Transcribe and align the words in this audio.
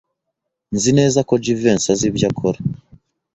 Nzi 0.75 0.91
neza 0.99 1.19
ko 1.27 1.33
Jivency 1.43 1.87
azi 1.93 2.05
ibyo 2.09 2.25
akora. 2.31 2.59